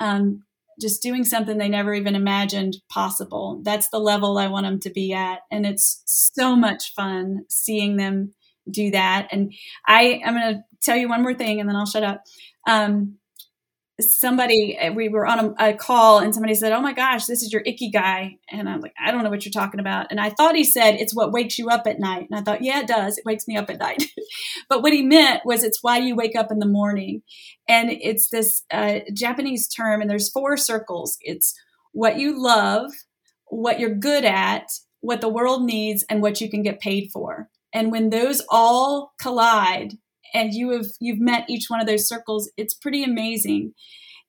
[0.00, 0.42] um,
[0.80, 3.60] just doing something they never even imagined possible.
[3.62, 5.40] That's the level I want them to be at.
[5.50, 8.34] And it's so much fun seeing them
[8.70, 9.28] do that.
[9.30, 9.52] And
[9.86, 12.22] I, I'm going to tell you one more thing and then I'll shut up.
[12.66, 13.18] Um,
[14.00, 17.42] somebody eh, we were on a, a, call and somebody said oh my gosh this
[17.42, 18.38] is your ikigai.
[18.50, 20.08] And i'm like i don't know what you're talking about.
[20.10, 22.26] And i thought he said it's what wakes you up at night.
[22.30, 23.18] And i thought yeah it does.
[23.18, 24.04] It wakes me up at night.
[24.68, 27.22] But what he meant was it's why you wake up in the morning.
[27.68, 31.18] And it's this uh, japanese term and there's four circles.
[31.20, 31.54] It's
[31.92, 32.90] what you love
[33.54, 34.68] what you're good at
[35.00, 37.48] what the world needs and what you can get paid for.
[37.72, 39.98] And when those all collide
[40.34, 43.72] and you have you've met each one of those circles it's pretty amazing.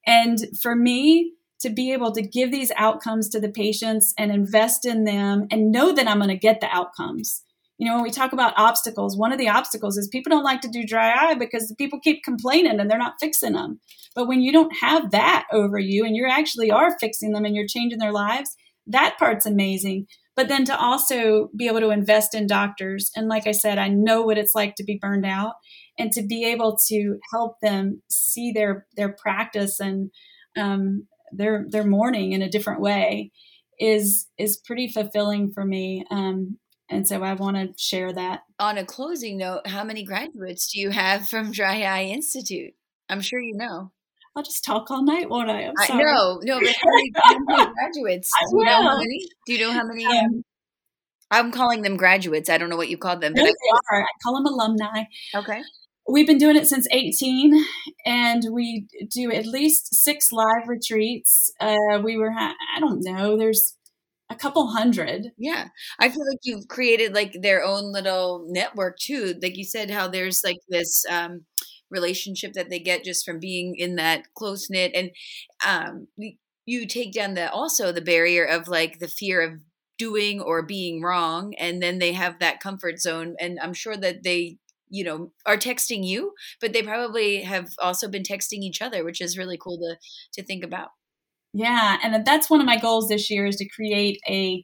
[0.07, 4.85] And for me to be able to give these outcomes to the patients and invest
[4.85, 7.43] in them and know that i'm going to get the outcomes.
[7.77, 10.61] You know when we talk about obstacles one of the obstacles is people don't like
[10.61, 13.79] to do dry eye because people keep complaining and they're not fixing them.
[14.15, 17.55] But when you don't have that over you and you actually are fixing them and
[17.55, 18.55] you're changing their lives
[18.87, 23.11] that part's amazing but then to also be able to invest in doctors.
[23.15, 25.53] And like i said i know what it's like to be burned out
[25.97, 30.11] and to be able to help them see their their practice and
[30.57, 33.31] um, their their morning in a different way
[33.79, 36.05] is is pretty fulfilling for me.
[36.11, 36.57] Um,
[36.89, 38.41] and so i want to share that.
[38.59, 42.73] On a closing note how many graduates do you have from dry eye institute?
[43.09, 43.91] I'm sure you know
[44.35, 45.63] I'll just talk all night, won't I?
[45.63, 46.03] I'm sorry.
[46.03, 48.29] I, no, no, but how many, graduates?
[48.51, 49.27] Do you know how many?
[49.45, 50.05] Do you know how many?
[50.05, 50.43] Um,
[51.31, 52.49] I'm calling them graduates.
[52.49, 53.33] I don't know what you call them.
[53.33, 53.51] But I, they
[53.91, 54.01] are.
[54.01, 55.03] I call them alumni.
[55.33, 55.61] Okay
[56.07, 57.65] we've been doing it since 18
[58.05, 63.37] and we do at least six live retreats uh, we were ha- i don't know
[63.37, 63.75] there's
[64.29, 65.67] a couple hundred yeah
[65.99, 70.07] i feel like you've created like their own little network too like you said how
[70.07, 71.41] there's like this um,
[71.89, 75.11] relationship that they get just from being in that close knit and
[75.65, 76.07] um,
[76.65, 79.59] you take down the also the barrier of like the fear of
[79.97, 84.23] doing or being wrong and then they have that comfort zone and i'm sure that
[84.23, 84.57] they
[84.89, 89.21] you know are texting you but they probably have also been texting each other which
[89.21, 89.95] is really cool to
[90.33, 90.89] to think about.
[91.53, 94.63] Yeah and that's one of my goals this year is to create a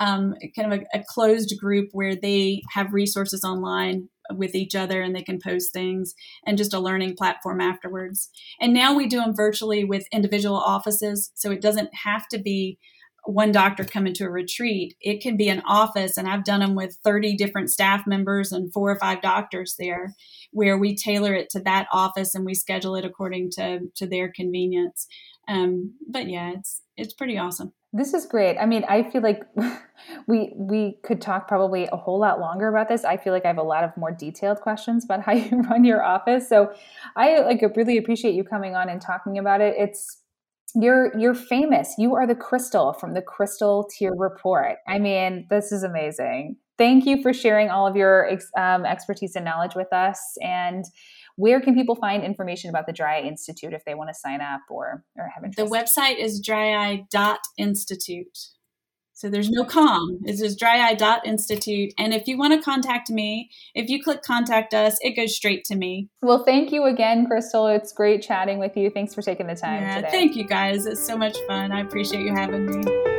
[0.00, 5.02] um, kind of a, a closed group where they have resources online with each other
[5.02, 6.14] and they can post things
[6.46, 8.30] and just a learning platform afterwards.
[8.60, 11.30] And now we do them virtually with individual offices.
[11.34, 12.78] So it doesn't have to be
[13.24, 16.74] one doctor come into a retreat, it can be an office, and I've done them
[16.74, 20.14] with 30 different staff members and four or five doctors there,
[20.50, 24.32] where we tailor it to that office and we schedule it according to to their
[24.32, 25.06] convenience.
[25.46, 27.72] Um, but yeah, it's it's pretty awesome.
[27.92, 28.56] This is great.
[28.58, 29.42] I mean, I feel like
[30.26, 33.04] we we could talk probably a whole lot longer about this.
[33.04, 35.84] I feel like I have a lot of more detailed questions about how you run
[35.84, 36.48] your office.
[36.48, 36.72] So
[37.16, 39.74] I like really appreciate you coming on and talking about it.
[39.78, 40.18] It's
[40.74, 41.94] you're you're famous.
[41.98, 44.76] You are the Crystal from the Crystal Tear Report.
[44.88, 46.56] I mean, this is amazing.
[46.78, 50.18] Thank you for sharing all of your um, expertise and knowledge with us.
[50.40, 50.84] And
[51.36, 54.40] where can people find information about the Dry Eye Institute if they want to sign
[54.40, 55.70] up or or have interest?
[55.70, 58.38] The website is dryeye.institute.
[59.14, 60.18] So there's no com.
[60.24, 61.92] It's just dryeye.institute.
[61.96, 65.64] And if you want to contact me, if you click contact us, it goes straight
[65.66, 66.08] to me.
[66.22, 67.68] Well, thank you again, Crystal.
[67.68, 68.90] It's great chatting with you.
[68.90, 70.08] Thanks for taking the time yeah, today.
[70.10, 70.86] Thank you guys.
[70.86, 71.70] It's so much fun.
[71.70, 73.11] I appreciate you having me.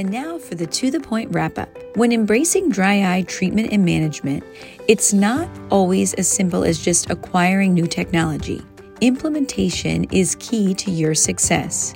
[0.00, 1.68] And now for the to the point wrap up.
[1.94, 4.42] When embracing dry eye treatment and management,
[4.88, 8.62] it's not always as simple as just acquiring new technology
[9.02, 11.94] implementation is key to your success.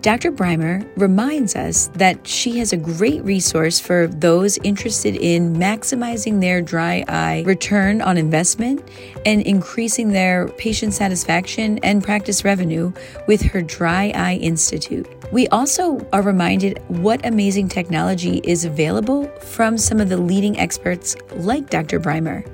[0.00, 0.30] Dr.
[0.30, 6.62] Brimer reminds us that she has a great resource for those interested in maximizing their
[6.62, 8.88] dry eye return on investment
[9.26, 12.92] and increasing their patient satisfaction and practice revenue
[13.26, 15.08] with her Dry Eye Institute.
[15.32, 21.16] We also are reminded what amazing technology is available from some of the leading experts
[21.34, 21.98] like Dr.
[21.98, 22.48] Brimer.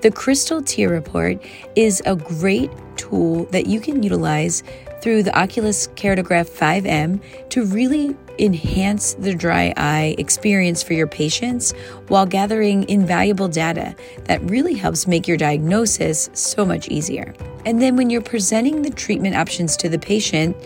[0.00, 1.42] The Crystal Tear Report
[1.76, 4.62] is a great tool that you can utilize
[5.00, 7.20] through the Oculus Keratograph 5M
[7.50, 11.72] to really enhance the dry eye experience for your patients
[12.08, 13.94] while gathering invaluable data
[14.24, 17.34] that really helps make your diagnosis so much easier.
[17.64, 20.56] And then when you're presenting the treatment options to the patient,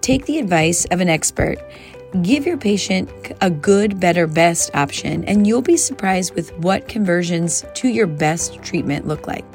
[0.00, 1.58] take the advice of an expert
[2.20, 3.08] Give your patient
[3.40, 8.62] a good, better, best option, and you'll be surprised with what conversions to your best
[8.62, 9.46] treatment look like.